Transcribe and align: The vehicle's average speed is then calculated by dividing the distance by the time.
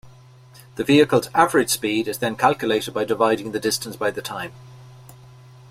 The 0.77 0.83
vehicle's 0.83 1.29
average 1.35 1.69
speed 1.69 2.07
is 2.07 2.17
then 2.17 2.35
calculated 2.35 2.91
by 2.91 3.03
dividing 3.03 3.51
the 3.51 3.59
distance 3.59 3.95
by 3.95 4.09
the 4.09 4.19
time. 4.19 4.51